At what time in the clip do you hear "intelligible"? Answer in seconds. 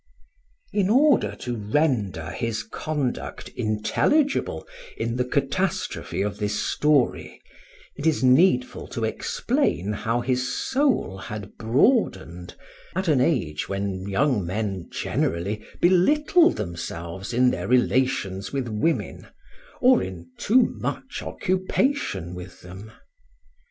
3.49-4.65